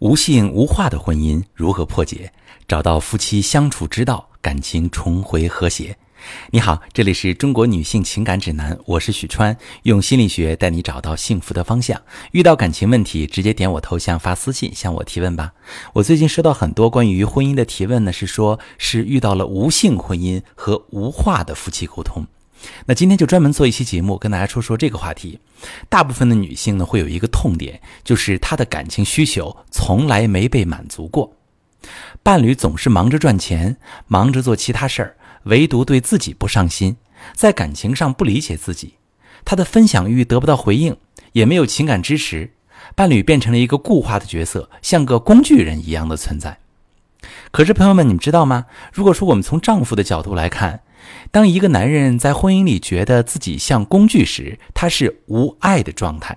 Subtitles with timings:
[0.00, 2.30] 无性无话的婚姻如何破解？
[2.68, 5.96] 找到夫妻相处之道，感情重回和谐。
[6.50, 11.98] 你好，这里是中国女性情感指南，我是许川，用心理学带你找到幸福的方向。
[12.32, 15.54] 遇到感情问题，直接点我头像发私信向我提问吧。
[15.94, 22.26] 我最近收到很多关于婚姻的提问呢，是说是遇到了无性婚姻和无话的夫妻沟通。
[22.86, 25.38] 那今天就专门做一期节目，跟大家说说这个话题。
[25.88, 31.32] 大部分的女性呢，会有一个痛点，就是她的感情需求从来没被满足过。
[32.22, 33.76] 伴侣总是忙着赚钱，
[34.06, 36.96] 忙着做其他事儿，唯独对自己不上心，
[37.34, 38.94] 在感情上不理解自己，
[39.44, 40.96] 他的分享欲得不到回应，
[41.32, 42.52] 也没有情感支持，
[42.94, 46.58] 伴侣变成了一个固化的角色，像个工具人一样的存在。
[47.50, 48.66] 可是，朋友们，你们知道吗？
[48.92, 50.80] 如果说我们从丈夫的角度来看，
[51.30, 56.36] 当一个男人在婚姻里觉得自己像工具时，他是无爱的状态。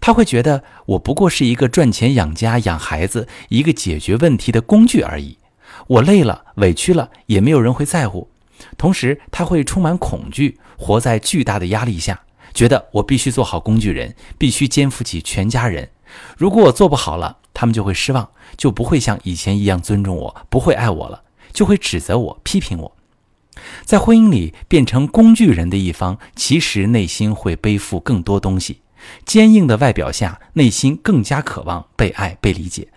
[0.00, 5.38] 他会觉得我不过是一个赚钱养家养孩子、一个解决问题的工具而已。
[5.86, 8.28] 我累了、委屈了，也没有人会在乎。
[8.76, 12.20] 同时，他会充满恐惧，活在巨大的压力下，
[12.52, 15.90] 觉得我必须做好工具人，必须肩负起全家人。
[16.36, 22.96] 如果我做不好了，他们就会失望，就不会像以前一样尊重我，不会爱我了，就会指责我、批评我。
[23.84, 28.80] 在婚姻里变成工具人的一方，其实内心会背负更多东西。
[29.24, 32.88] 坚硬的外表下，内心更加渴望被爱、被理解。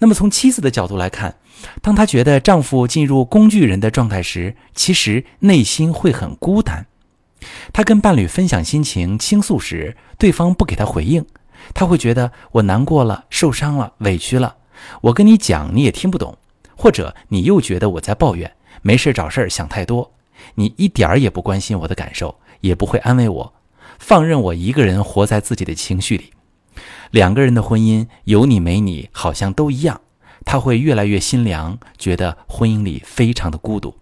[0.00, 1.36] 那么，从妻子的角度来看，
[1.80, 6.88] 当她觉得丈夫进入工具人的状态时，其实内心会很孤单。
[7.72, 11.24] 她跟伴侣分享心情、倾诉时，对方不给她回应，
[11.74, 14.56] 他会觉得我难过了、受伤了、委屈了。
[15.00, 16.36] 我跟你讲，你也听不懂，
[16.76, 18.52] 或者你又觉得我在抱怨。
[18.82, 20.12] 没事找事儿，想太多。
[20.56, 23.54] 你一点儿也不关心我的感受，也不会安慰我，
[23.98, 26.32] 放任我一个人活在自己的情绪里。
[27.12, 30.00] 两个人的婚姻有你没你，好像都一样。
[30.44, 33.94] 他会越来越心凉，觉得婚姻里非常的孤独。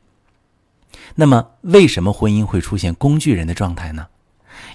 [1.17, 4.07] 那么，为什么婚姻会出现工具人的状态呢？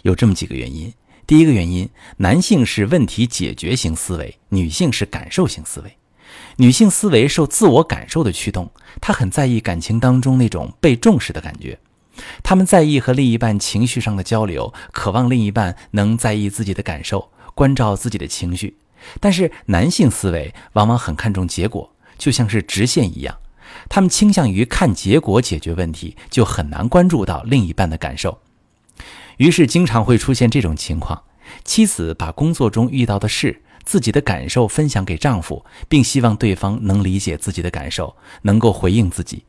[0.04, 0.94] 有这么几个原因。
[1.28, 5.98] 第一个原因，男性是问题解决型思维，女性是感受型思维。
[6.58, 8.72] 女性思维受自我感受的驱动，
[9.02, 11.80] 她很在意感情当中那种被重视的感觉。
[12.44, 18.78] 她们在意和另一半情绪上的交流，渴望另一半能在意自己的感受，关照自己的情绪。
[19.20, 23.36] 但是男性思维往往很看重结果，就像是直线一样，
[23.90, 28.40] 他们倾向于看结果解决问题，就很难关注到另一半的感受。
[29.38, 31.24] 于是经常会出现这种情况：
[31.64, 33.62] 妻子把工作中遇到的事。
[33.86, 39.44] 自己的感受分享给丈夫，并希望对方能理解自己的感受，能够回应自己。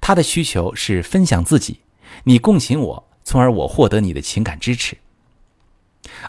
[0.00, 1.80] 她的需求是分享自己，
[2.22, 4.96] 你共情我，从而我获得你的情感支持。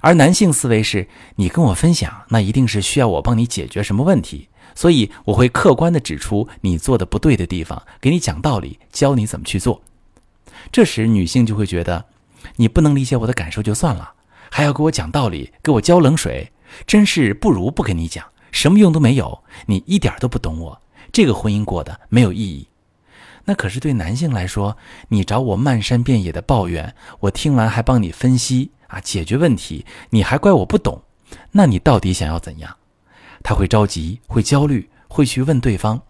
[0.01, 9.81] 而男性思维是，你跟我分享，那一定是需要我帮你解决什么问题，所以我会客观的指出你做的不对的地方，给你讲道理，教你怎么去做。
[10.73, 12.03] 这时女性就会觉得，
[12.55, 14.13] 你不能理解我的感受就算了，
[14.49, 16.51] 还要给我讲道理，给我浇冷水。
[16.85, 19.43] 真是不如不跟你讲，什么用都没有。
[19.67, 22.67] 你一点都不懂我，这个婚姻过得没有意义。
[23.45, 24.75] 那可是对男性来说，
[25.09, 31.03] 你找我漫山遍野的抱怨，我听完还帮你分析啊，解决问题，你还怪我不懂。
[31.51, 32.75] 那你到底想要怎样？
[33.43, 36.01] 他会着急，会焦虑，会去问对方。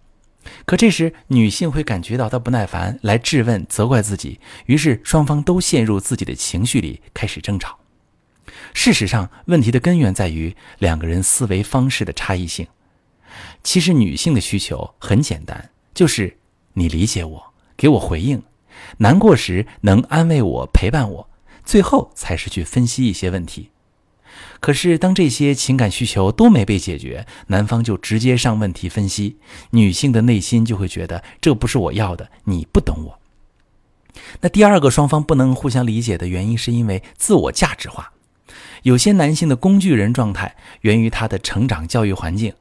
[0.66, 7.80] 可这时女性会感觉到他不耐烦，来质问、责怪自己，于是双方都陷入自己的情绪里，开始争吵。
[8.74, 12.68] 事实上，问题的根源在于两个人思维方式的差异性。
[13.64, 16.38] 其实，女性的需求很简单，就是
[16.74, 18.42] 你理解我，给我回应，
[18.98, 21.30] 难过时能安慰我、陪伴我，
[21.64, 23.72] 最后才是去分析一些问题。
[24.60, 29.38] 可是，当这些情感需求都没被解决，男方就直接上问题分析，
[29.72, 33.20] 女性的内心就会觉得这不是我要的，你不懂我。
[34.42, 38.14] 那第二个双方不能互相理解的原因，是因为自我价值化。
[38.84, 42.54] 有些男性的工具人状态源于他的成长教育环境。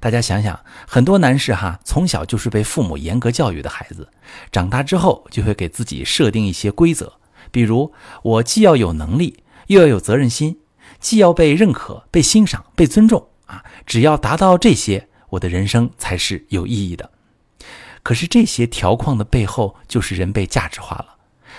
[0.00, 4.08] 大家想想，很多男士哈从小就是被父母严格教育的孩子，
[4.50, 7.12] 长大之后就会给自己设定一些规则，
[7.52, 7.92] 比如
[8.22, 10.58] 我既要有能力，又要有责任心，
[11.00, 17.10] 既要被认可、被欣赏、被尊重啊，只要达到这些，我的人生才是有意义的。
[18.02, 21.16] 可是这些条框的背后，就是人被价值化了。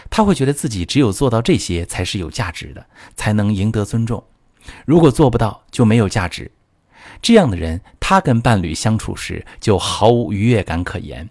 [0.09, 4.23] 他会觉得自己只有做到这些才是有价值的，才能赢得尊重。
[4.85, 6.51] 如果做不到，就没有价值。
[7.21, 11.29] 这样的人，他跟伴侣相处时就毫无愉悦感可言。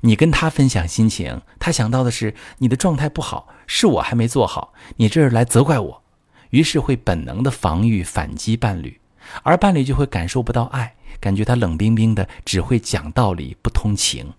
[0.00, 6.02] 你跟他分享心情，他想到的是你的状态不好，是我还没做好，你这是来责怪我。
[6.50, 9.00] 于是会本能的防御反击伴侣，
[9.42, 14.32] 而伴侣就会感受不到爱，感觉他冷冰冰的，只会讲道理，不通情。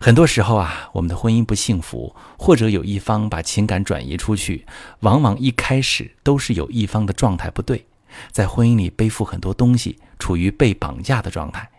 [0.00, 4.66] 很多时候啊，我们的婚姻不幸福，或者有一方把情感转移出去，
[5.00, 7.86] 往往一开始都是有一方的状态不对，
[8.30, 11.70] 在婚姻里背负很多东西，处于被绑架的状态，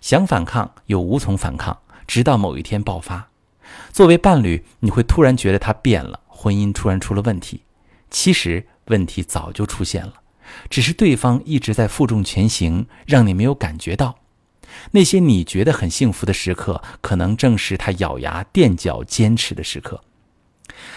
[0.00, 3.28] 想反抗又无从反抗，直到某一天爆发。
[3.92, 7.62] 作为伴侣，你会突然觉得他变了，婚姻突然出了问题。
[8.10, 10.14] 其实问题早就出现了，
[10.68, 14.16] 只是对方一直在负重前行，让你没有感觉到。
[14.92, 20.02] 那些你觉得很幸福的时刻，可能正是他咬牙垫脚坚持的时刻。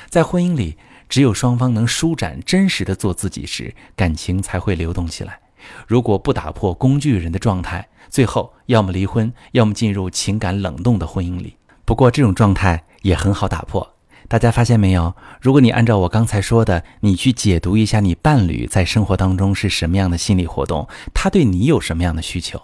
[0.10, 0.78] 在婚姻里，
[1.10, 5.40] 只有双方能舒展、真实的做自己时，感情才会流动起来。
[5.88, 11.58] 如果不打破工具人的状态，最后要么离婚，要么进入情感冷冻的婚姻里。
[11.86, 13.93] 不过，这种状态也很好打破。
[14.28, 15.16] 大家发现没有？
[15.42, 22.62] 如果你按照我刚才说的，你去解读一下你伴侣在生活当中是什么样的心理活动，他对你有什么样的需求。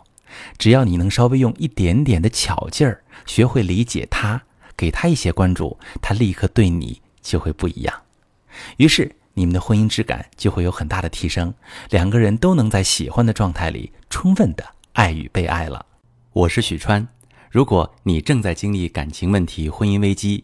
[0.57, 4.41] 只要你能稍微用一点点的巧劲儿，学会理解他，
[4.77, 7.94] 给他一些关注，他立刻对你就会不一样。
[8.77, 11.53] 于是你们的婚姻质感就会有很大的提升，
[11.89, 14.63] 两个人都能在喜欢的状态里充分的
[14.94, 15.85] 爱与被爱了。
[16.31, 17.07] 我是许川，
[17.50, 20.44] 如果你正在经历感情问题、婚姻危机，